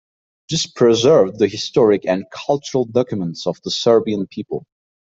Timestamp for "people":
4.25-4.65